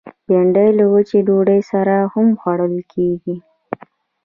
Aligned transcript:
بېنډۍ 0.27 0.69
له 0.79 0.85
وچې 0.93 1.19
ډوډۍ 1.27 1.61
سره 1.71 1.95
هم 2.13 2.27
خوړل 2.39 2.75
کېږي 2.93 3.35